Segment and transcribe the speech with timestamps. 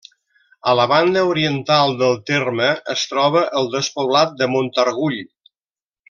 [0.71, 5.19] A la banda oriental del terme es troba el despoblat de Montargull.